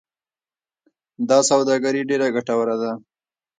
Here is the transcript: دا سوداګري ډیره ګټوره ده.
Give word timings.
دا 1.29 1.37
سوداګري 1.51 2.01
ډیره 2.09 2.27
ګټوره 2.35 2.75
ده. 2.81 2.91